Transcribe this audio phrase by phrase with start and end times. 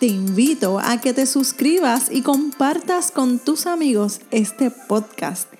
[0.00, 5.52] te invito a que te suscribas y compartas con tus amigos este podcast.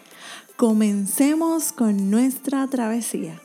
[0.57, 3.39] Comencemos con nuestra travesía.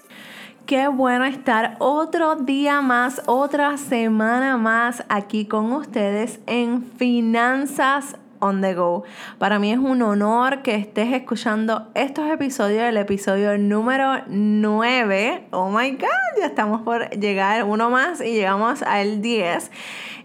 [0.65, 8.61] Qué bueno estar otro día más, otra semana más aquí con ustedes en Finanzas on
[8.61, 9.03] the go.
[9.37, 15.47] Para mí es un honor que estés escuchando estos episodios, el episodio número 9.
[15.51, 19.71] Oh my God, ya estamos por llegar uno más y llegamos al 10.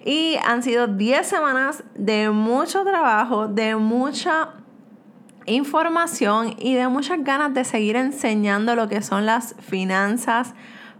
[0.05, 4.55] Y han sido 10 semanas de mucho trabajo, de mucha
[5.47, 10.55] información y de muchas ganas de seguir enseñando lo que son las finanzas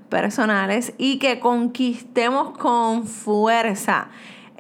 [0.09, 4.09] personales y que conquistemos con fuerza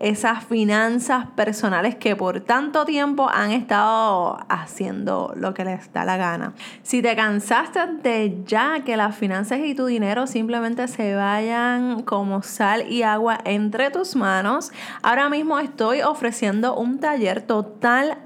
[0.01, 6.17] esas finanzas personales que por tanto tiempo han estado haciendo lo que les da la
[6.17, 6.55] gana.
[6.83, 12.43] Si te cansaste de ya que las finanzas y tu dinero simplemente se vayan como
[12.43, 18.17] sal y agua entre tus manos, ahora mismo estoy ofreciendo un taller total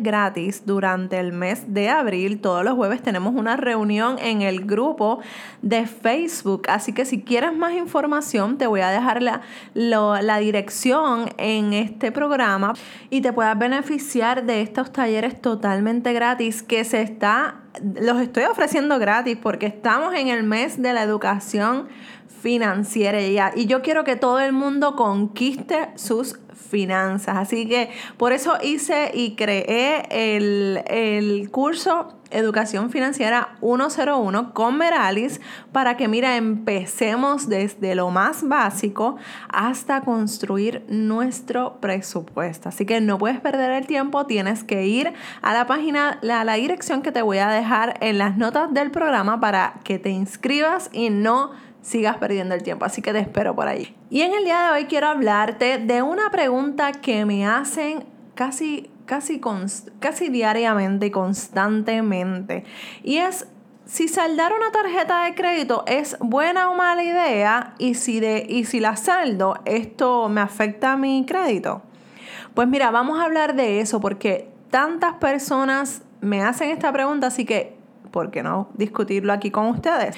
[0.00, 2.40] gratis durante el mes de abril.
[2.40, 5.20] Todos los jueves tenemos una reunión en el grupo
[5.62, 6.62] de Facebook.
[6.68, 9.42] Así que si quieres más información, te voy a dejar la,
[9.74, 12.74] la dirección en este programa
[13.10, 17.60] y te puedas beneficiar de estos talleres totalmente gratis que se está,
[18.00, 21.88] los estoy ofreciendo gratis porque estamos en el mes de la educación
[22.40, 23.20] financiera
[23.54, 27.36] y yo quiero que todo el mundo conquiste sus finanzas.
[27.36, 35.40] Así que por eso hice y creé el, el curso Educación Financiera 101 con Meralis
[35.72, 39.16] para que, mira, empecemos desde lo más básico
[39.48, 42.68] hasta construir nuestro presupuesto.
[42.68, 45.12] Así que no puedes perder el tiempo, tienes que ir
[45.42, 48.90] a la página, a la dirección que te voy a dejar en las notas del
[48.90, 51.52] programa para que te inscribas y no
[51.86, 52.84] sigas perdiendo el tiempo.
[52.84, 53.94] Así que te espero por ahí.
[54.10, 58.04] Y en el día de hoy quiero hablarte de una pregunta que me hacen
[58.34, 59.40] casi, casi,
[60.00, 62.64] casi diariamente y constantemente.
[63.04, 63.46] Y es
[63.84, 68.64] si saldar una tarjeta de crédito es buena o mala idea y si, de, y
[68.64, 71.82] si la saldo, esto me afecta a mi crédito.
[72.54, 77.44] Pues mira, vamos a hablar de eso porque tantas personas me hacen esta pregunta, así
[77.44, 77.76] que,
[78.10, 80.16] ¿por qué no discutirlo aquí con ustedes?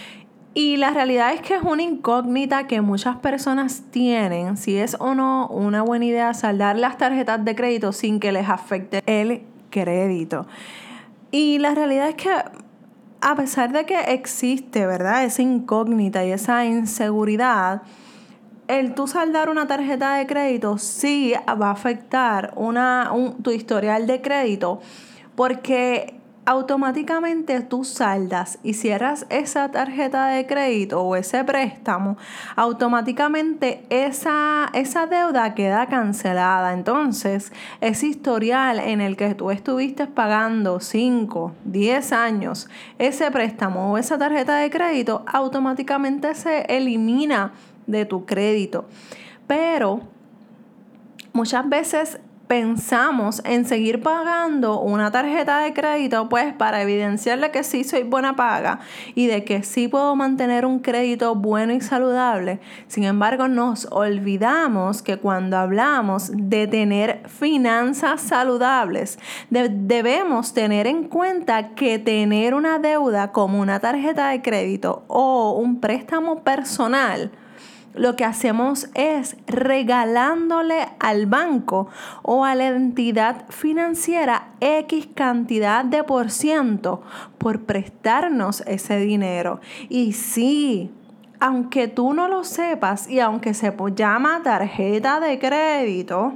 [0.55, 5.15] Y la realidad es que es una incógnita que muchas personas tienen si es o
[5.15, 10.47] no una buena idea saldar las tarjetas de crédito sin que les afecte el crédito.
[11.31, 12.31] Y la realidad es que
[13.21, 15.25] a pesar de que existe, ¿verdad?
[15.25, 17.83] Esa incógnita y esa inseguridad,
[18.69, 23.11] el tú saldar una tarjeta de crédito sí va a afectar una,
[23.43, 24.81] tu historial de crédito
[25.35, 26.18] porque
[26.49, 32.17] automáticamente tú saldas y cierras esa tarjeta de crédito o ese préstamo,
[32.57, 36.73] automáticamente esa, esa deuda queda cancelada.
[36.73, 43.99] Entonces, ese historial en el que tú estuviste pagando 5, 10 años, ese préstamo o
[43.99, 47.53] esa tarjeta de crédito, automáticamente se elimina
[47.87, 48.87] de tu crédito.
[49.47, 50.01] Pero
[51.35, 57.85] muchas veces pensamos en seguir pagando una tarjeta de crédito, pues para evidenciarle que sí
[57.85, 58.81] soy buena paga
[59.15, 62.61] y de que sí puedo mantener un crédito bueno y saludable.
[62.87, 69.19] Sin embargo, nos olvidamos que cuando hablamos de tener finanzas saludables,
[69.51, 75.81] debemos tener en cuenta que tener una deuda como una tarjeta de crédito o un
[75.81, 77.31] préstamo personal,
[77.95, 81.89] lo que hacemos es regalándole al banco
[82.23, 87.03] o a la entidad financiera X cantidad de por ciento
[87.39, 89.61] por prestarnos ese dinero.
[89.89, 90.91] Y sí,
[91.41, 96.35] aunque tú no lo sepas y aunque se llama tarjeta de crédito,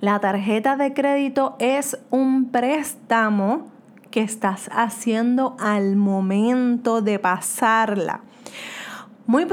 [0.00, 3.68] la tarjeta de crédito es un préstamo
[4.10, 8.22] que estás haciendo al momento de pasarla.
[9.26, 9.46] Muy,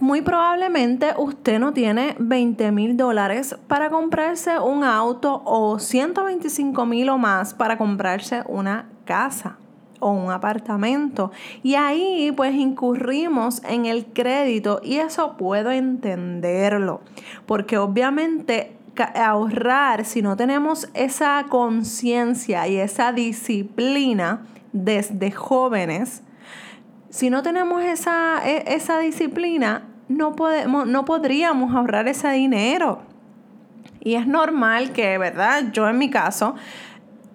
[0.00, 7.08] muy probablemente usted no tiene 20 mil dólares para comprarse un auto o 125 mil
[7.08, 9.56] o más para comprarse una casa
[10.00, 11.30] o un apartamento.
[11.62, 17.00] Y ahí pues incurrimos en el crédito y eso puedo entenderlo.
[17.46, 18.76] Porque obviamente
[19.14, 24.42] ahorrar si no tenemos esa conciencia y esa disciplina
[24.72, 26.22] desde jóvenes,
[27.12, 33.02] si no tenemos esa, e, esa disciplina, no, podemos, no podríamos ahorrar ese dinero.
[34.00, 35.72] Y es normal que, ¿verdad?
[35.72, 36.54] Yo en mi caso,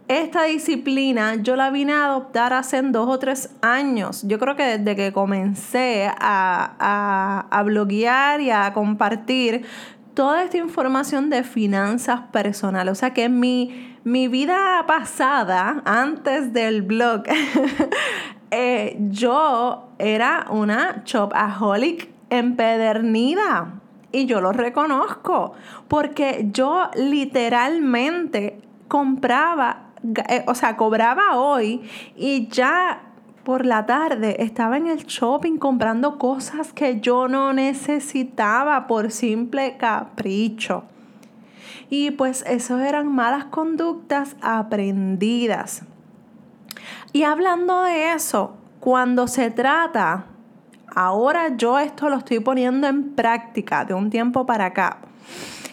[0.07, 4.23] esta disciplina yo la vine a adoptar hace dos o tres años.
[4.27, 9.63] Yo creo que desde que comencé a, a, a bloguear y a compartir
[10.15, 12.93] toda esta información de finanzas personales.
[12.93, 17.25] O sea que mi, mi vida pasada, antes del blog,
[18.51, 23.81] eh, yo era una shopaholic empedernida.
[24.11, 25.53] Y yo lo reconozco,
[25.89, 29.89] porque yo literalmente compraba,
[30.29, 31.81] eh, o sea, cobraba hoy
[32.15, 33.01] y ya
[33.43, 39.77] por la tarde estaba en el shopping comprando cosas que yo no necesitaba por simple
[39.77, 40.83] capricho.
[41.89, 45.83] Y pues eso eran malas conductas aprendidas.
[47.13, 50.25] Y hablando de eso, cuando se trata,
[50.95, 54.99] ahora yo esto lo estoy poniendo en práctica de un tiempo para acá,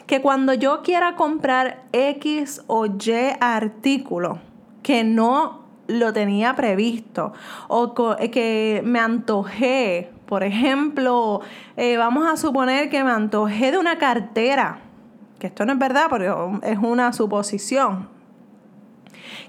[0.06, 4.38] que cuando yo quiera comprar X o Y artículo
[4.82, 7.32] que no lo tenía previsto
[7.68, 11.40] o eh, que me antojé, por ejemplo,
[11.76, 14.78] eh, vamos a suponer que me antojé de una cartera,
[15.38, 18.08] que esto no es verdad, pero es una suposición,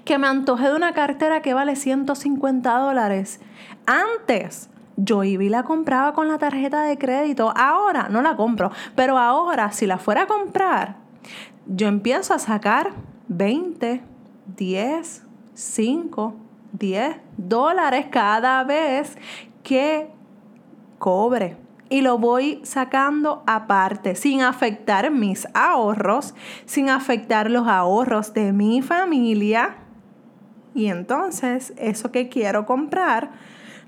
[0.04, 3.40] que me antojé de una cartera que vale 150 dólares.
[3.86, 8.70] Antes yo iba y la compraba con la tarjeta de crédito, ahora no la compro,
[8.94, 10.96] pero ahora si la fuera a comprar,
[11.66, 12.92] yo empiezo a sacar
[13.28, 14.02] 20,
[14.56, 16.34] 10, 5,
[16.72, 19.16] 10 dólares cada vez
[19.62, 20.10] que
[20.98, 21.56] cobre.
[21.88, 26.34] Y lo voy sacando aparte, sin afectar mis ahorros,
[26.64, 29.76] sin afectar los ahorros de mi familia.
[30.76, 33.30] Y entonces, eso que quiero comprar,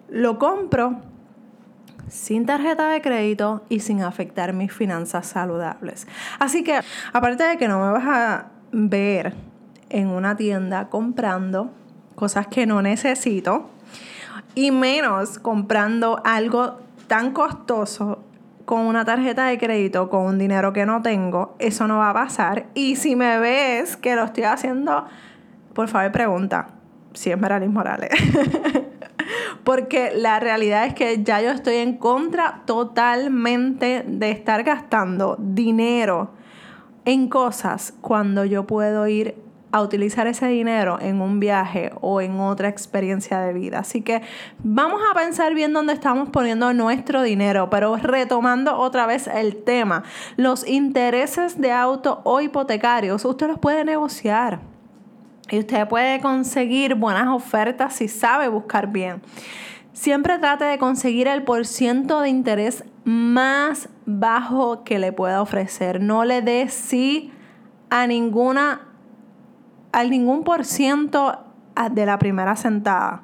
[0.09, 1.03] lo compro
[2.09, 6.09] sin tarjeta de crédito y sin afectar mis finanzas saludables.
[6.39, 6.81] Así que,
[7.13, 9.35] aparte de que no me vas a ver
[9.91, 11.71] en una tienda comprando
[12.15, 13.69] cosas que no necesito
[14.55, 18.25] y menos comprando algo tan costoso
[18.65, 22.15] con una tarjeta de crédito, con un dinero que no tengo, eso no va a
[22.15, 22.69] pasar.
[22.73, 25.05] Y si me ves que lo estoy haciendo,
[25.75, 26.78] por favor pregunta
[27.15, 28.11] si es Meralis Morales.
[29.65, 36.31] Porque la realidad es que ya yo estoy en contra totalmente de estar gastando dinero
[37.05, 39.35] en cosas cuando yo puedo ir
[39.71, 43.81] a utilizar ese dinero en un viaje o en otra experiencia de vida.
[43.81, 44.23] Así que
[44.59, 50.05] vamos a pensar bien dónde estamos poniendo nuestro dinero, pero retomando otra vez el tema,
[50.37, 54.61] los intereses de auto o hipotecarios, usted los puede negociar.
[55.51, 59.23] Y usted puede conseguir buenas ofertas si sabe buscar bien.
[59.93, 66.01] Siempre trate de conseguir el porciento de interés más bajo que le pueda ofrecer.
[66.01, 67.33] No le dé sí
[67.91, 68.83] a ninguna
[69.93, 71.39] al ningún por ciento
[71.91, 73.23] de la primera sentada.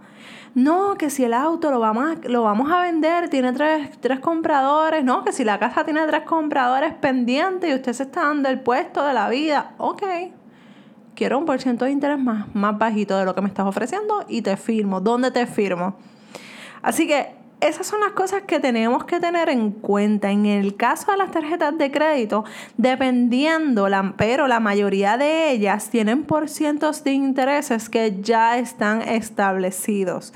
[0.55, 5.05] No, que si el auto lo vamos a, lo vamos a vender, tiene tres, compradores.
[5.05, 8.61] No, que si la casa tiene tres compradores pendientes y usted se está dando el
[8.61, 9.73] puesto de la vida.
[9.79, 10.03] Ok,
[11.15, 14.25] quiero un por ciento de interés más, más bajito de lo que me estás ofreciendo
[14.29, 15.01] y te firmo.
[15.01, 15.97] ¿Dónde te firmo?
[16.83, 20.31] Así que esas son las cosas que tenemos que tener en cuenta.
[20.31, 22.45] En el caso de las tarjetas de crédito,
[22.77, 23.89] dependiendo,
[24.19, 30.35] pero la mayoría de ellas tienen porcientos de intereses que ya están establecidos.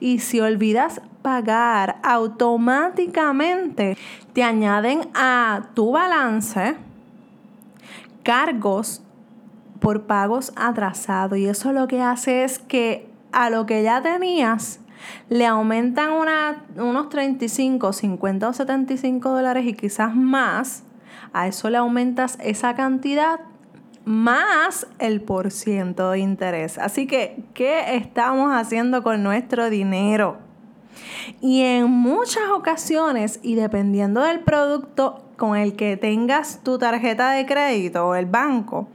[0.00, 3.98] Y si olvidas pagar, automáticamente
[4.32, 6.76] te añaden a tu balance
[8.22, 9.02] cargos
[9.80, 11.38] por pagos atrasados.
[11.38, 14.80] Y eso lo que hace es que a lo que ya tenías,
[15.28, 16.10] le aumentan
[16.76, 20.82] unos 35, 50 o 75 dólares y quizás más,
[21.32, 23.40] a eso le aumentas esa cantidad
[24.04, 26.78] más el por ciento de interés.
[26.78, 30.38] Así que, ¿qué estamos haciendo con nuestro dinero?
[31.40, 37.46] Y en muchas ocasiones, y dependiendo del producto con el que tengas tu tarjeta de
[37.46, 38.88] crédito o el banco,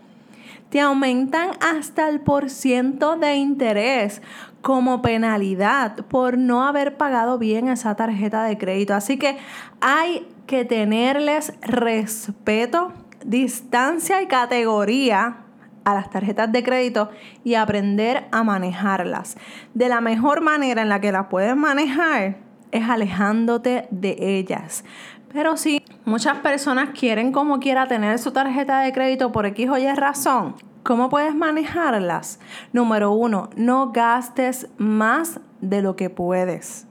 [0.75, 4.21] te aumentan hasta el por ciento de interés
[4.59, 8.93] como penalidad por no haber pagado bien esa tarjeta de crédito.
[8.93, 9.37] Así que
[9.79, 12.91] hay que tenerles respeto,
[13.23, 15.45] distancia y categoría
[15.85, 17.09] a las tarjetas de crédito
[17.45, 19.37] y aprender a manejarlas.
[19.73, 22.39] De la mejor manera en la que las puedes manejar
[22.73, 24.83] es alejándote de ellas.
[25.31, 29.77] Pero sí, Muchas personas quieren como quiera tener su tarjeta de crédito por X o
[29.79, 30.55] Y razón.
[30.83, 32.39] ¿Cómo puedes manejarlas?
[32.73, 36.85] Número uno, no gastes más de lo que puedes.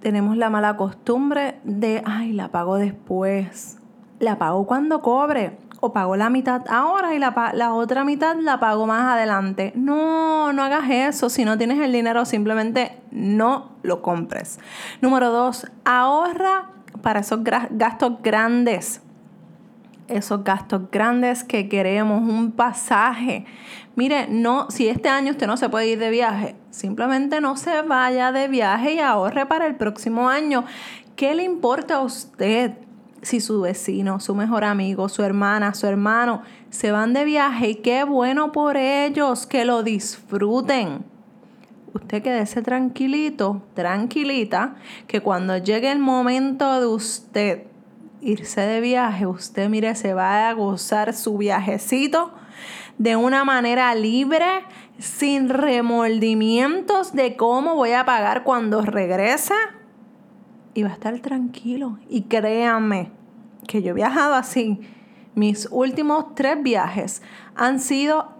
[0.00, 3.76] Tenemos la mala costumbre de, ay, la pago después.
[4.18, 8.58] La pago cuando cobre o pago la mitad ahora y la, la, otra mitad la
[8.58, 9.74] pago más adelante.
[9.76, 11.28] No, no hagas eso.
[11.28, 14.58] Si no tienes el dinero, simplemente no lo compres.
[15.02, 19.02] Número dos, ahorra para esos gastos grandes.
[20.06, 23.44] Esos gastos grandes que queremos, un pasaje.
[23.94, 27.82] Mire, no, si este año usted no se puede ir de viaje, simplemente no se
[27.82, 30.64] vaya de viaje y ahorre para el próximo año.
[31.14, 32.72] ¿Qué le importa a usted?
[33.22, 37.74] si su vecino, su mejor amigo, su hermana, su hermano se van de viaje y
[37.76, 41.04] qué bueno por ellos, que lo disfruten.
[41.94, 44.76] Usted quédese tranquilito, tranquilita,
[45.06, 47.62] que cuando llegue el momento de usted
[48.20, 52.32] irse de viaje, usted mire, se va a gozar su viajecito
[52.98, 54.46] de una manera libre,
[54.98, 59.54] sin remordimientos de cómo voy a pagar cuando regrese
[60.74, 61.98] y va a estar tranquilo.
[62.08, 63.12] Y créanme
[63.66, 64.80] que yo he viajado así.
[65.34, 67.22] Mis últimos tres viajes
[67.54, 68.34] han sido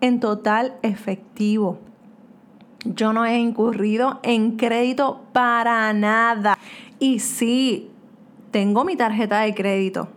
[0.00, 1.80] en total efectivo.
[2.84, 6.58] Yo no he incurrido en crédito para nada.
[6.98, 7.90] Y sí,
[8.50, 10.08] tengo mi tarjeta de crédito,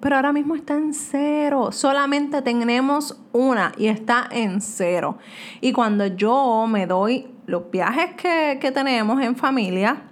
[0.00, 1.72] pero ahora mismo está en cero.
[1.72, 5.18] Solamente tenemos una y está en cero.
[5.60, 10.02] Y cuando yo me doy los viajes que, que tenemos en familia,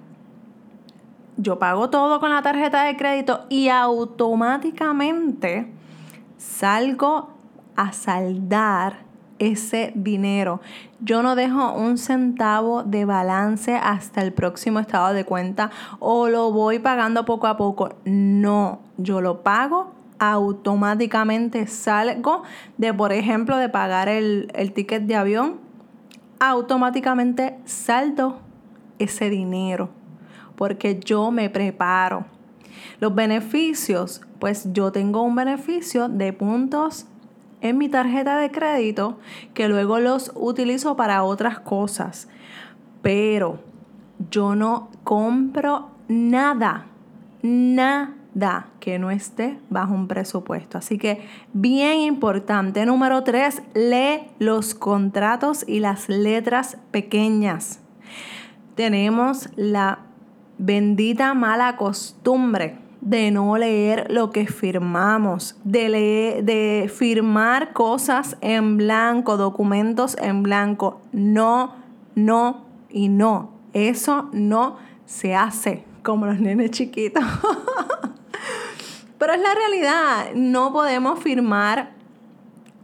[1.37, 5.71] yo pago todo con la tarjeta de crédito y automáticamente
[6.37, 7.31] salgo
[7.77, 9.08] a saldar
[9.39, 10.61] ese dinero.
[11.01, 16.51] Yo no dejo un centavo de balance hasta el próximo estado de cuenta o lo
[16.51, 17.95] voy pagando poco a poco.
[18.05, 22.43] No, yo lo pago automáticamente salgo
[22.77, 25.61] de, por ejemplo, de pagar el, el ticket de avión,
[26.41, 28.41] automáticamente saldo
[28.99, 29.91] ese dinero
[30.59, 32.27] porque yo me preparo.
[32.99, 37.07] Los beneficios, pues yo tengo un beneficio de puntos
[37.61, 39.19] en mi tarjeta de crédito
[39.55, 42.29] que luego los utilizo para otras cosas.
[43.03, 43.61] Pero
[44.31, 46.87] yo no compro nada,
[47.43, 50.79] nada que no esté bajo un presupuesto.
[50.79, 52.85] Así que bien importante.
[52.87, 57.81] Número tres, lee los contratos y las letras pequeñas.
[58.75, 60.01] Tenemos la
[60.61, 68.77] Bendita mala costumbre de no leer lo que firmamos, de, leer, de firmar cosas en
[68.77, 71.01] blanco, documentos en blanco.
[71.13, 71.75] No,
[72.15, 73.53] no y no.
[73.73, 74.77] Eso no
[75.07, 77.23] se hace como los nenes chiquitos.
[79.19, 80.27] Pero es la realidad.
[80.35, 81.91] No podemos firmar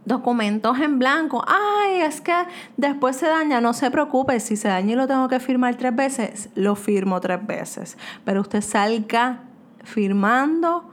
[0.05, 1.43] documentos en blanco.
[1.47, 2.33] Ay, es que
[2.77, 3.61] después se daña.
[3.61, 7.19] No se preocupe, si se daña y lo tengo que firmar tres veces, lo firmo
[7.19, 7.97] tres veces.
[8.23, 9.43] Pero usted salga
[9.85, 10.89] firmando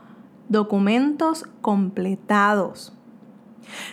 [0.49, 2.93] documentos completados.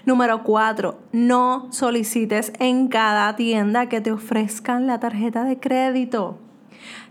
[0.05, 6.37] Número cuatro, no solicites en cada tienda que te ofrezcan la tarjeta de crédito.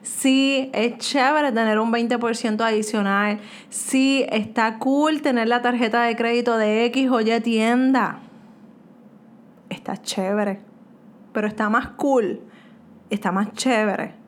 [0.02, 3.40] Sí, es chévere tener un 20% adicional.
[3.68, 8.20] Sí, está cool tener la tarjeta de crédito de X o Y tienda.
[9.68, 10.60] Está chévere.
[11.32, 12.40] Pero está más cool,
[13.10, 14.18] está más chévere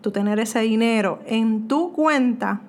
[0.00, 2.60] tú tener ese dinero en tu cuenta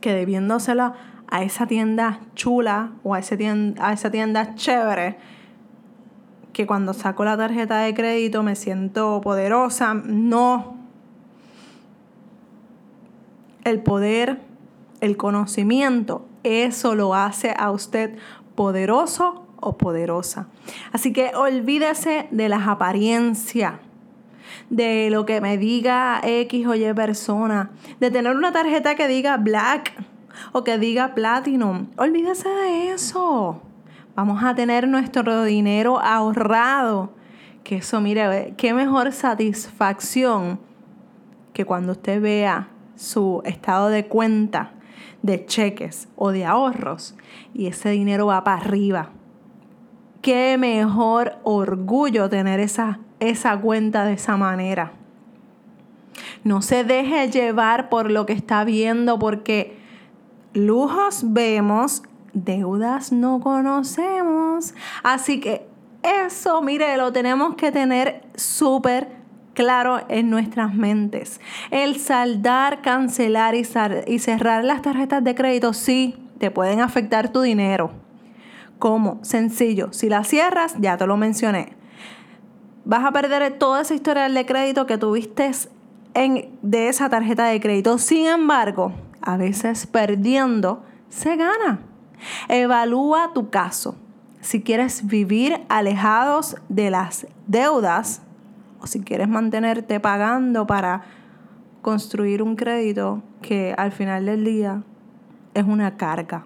[0.00, 0.94] que debiéndoselo
[1.28, 3.36] a esa tienda chula o a, ese
[3.78, 5.16] a esa tienda chévere
[6.52, 9.92] que cuando saco la tarjeta de crédito me siento poderosa.
[9.92, 10.76] No,
[13.64, 14.40] el poder,
[15.02, 18.16] el conocimiento, eso lo hace a usted
[18.54, 20.46] poderoso o poderosa.
[20.92, 23.74] Así que olvídese de las apariencias,
[24.70, 29.36] de lo que me diga X o Y persona, de tener una tarjeta que diga
[29.36, 29.92] black
[30.52, 31.88] o que diga platinum.
[31.96, 33.62] Olvídese de eso.
[34.14, 37.12] Vamos a tener nuestro dinero ahorrado.
[37.64, 40.60] Que eso, mire, qué mejor satisfacción
[41.52, 44.72] que cuando usted vea su estado de cuenta
[45.22, 47.16] de cheques o de ahorros
[47.52, 49.10] y ese dinero va para arriba.
[50.26, 54.90] Qué mejor orgullo tener esa, esa cuenta de esa manera.
[56.42, 59.78] No se deje llevar por lo que está viendo porque
[60.52, 62.02] lujos vemos,
[62.32, 64.74] deudas no conocemos.
[65.04, 65.68] Así que
[66.02, 69.06] eso, mire, lo tenemos que tener súper
[69.54, 71.40] claro en nuestras mentes.
[71.70, 73.64] El saldar, cancelar y,
[74.08, 78.05] y cerrar las tarjetas de crédito sí te pueden afectar tu dinero.
[78.78, 79.18] ¿Cómo?
[79.22, 79.92] Sencillo.
[79.92, 81.72] Si las cierras, ya te lo mencioné.
[82.84, 85.50] Vas a perder toda esa historia de crédito que tuviste
[86.14, 87.98] en, de esa tarjeta de crédito.
[87.98, 88.92] Sin embargo,
[89.22, 91.80] a veces perdiendo se gana.
[92.48, 93.96] Evalúa tu caso.
[94.40, 98.22] Si quieres vivir alejados de las deudas
[98.80, 101.02] o si quieres mantenerte pagando para
[101.82, 104.82] construir un crédito que al final del día
[105.54, 106.44] es una carga.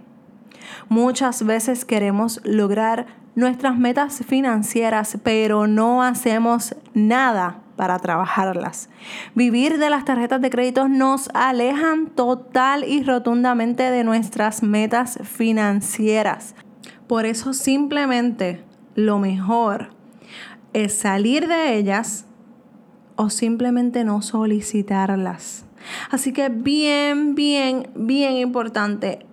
[0.88, 8.90] Muchas veces queremos lograr nuestras metas financieras, pero no hacemos nada para trabajarlas.
[9.34, 16.54] Vivir de las tarjetas de crédito nos alejan total y rotundamente de nuestras metas financieras.
[17.06, 18.62] Por eso simplemente
[18.94, 19.90] lo mejor
[20.72, 22.26] es salir de ellas
[23.16, 25.64] o simplemente no solicitarlas.
[26.10, 29.26] Así que bien, bien, bien importante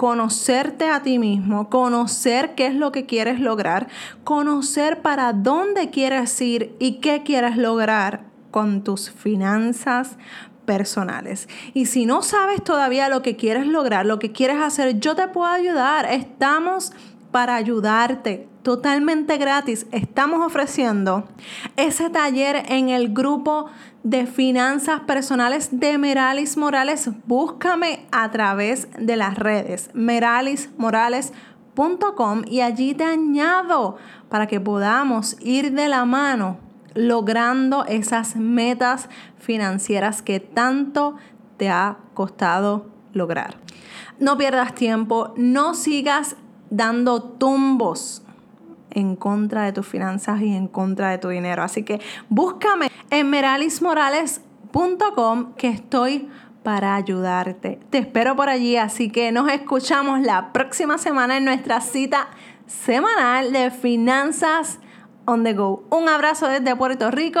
[0.00, 3.88] conocerte a ti mismo, conocer qué es lo que quieres lograr,
[4.24, 10.16] conocer para dónde quieres ir y qué quieres lograr con tus finanzas
[10.64, 11.50] personales.
[11.74, 15.28] Y si no sabes todavía lo que quieres lograr, lo que quieres hacer, yo te
[15.28, 16.06] puedo ayudar.
[16.10, 16.92] Estamos
[17.30, 19.86] para ayudarte totalmente gratis.
[19.92, 21.28] Estamos ofreciendo
[21.76, 23.66] ese taller en el grupo
[24.02, 27.10] de finanzas personales de Meralis Morales.
[27.26, 33.96] Búscame a través de las redes meralismorales.com y allí te añado
[34.28, 36.58] para que podamos ir de la mano
[36.94, 41.16] logrando esas metas financieras que tanto
[41.56, 43.58] te ha costado lograr.
[44.18, 46.36] No pierdas tiempo, no sigas
[46.70, 48.22] dando tumbos
[48.90, 51.62] en contra de tus finanzas y en contra de tu dinero.
[51.62, 56.28] Así que búscame en meralismorales.com que estoy
[56.62, 57.80] para ayudarte.
[57.90, 62.28] Te espero por allí, así que nos escuchamos la próxima semana en nuestra cita
[62.66, 64.78] semanal de finanzas
[65.24, 65.84] on the go.
[65.90, 67.40] Un abrazo desde Puerto Rico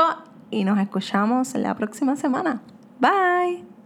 [0.50, 2.62] y nos escuchamos la próxima semana.
[2.98, 3.79] Bye.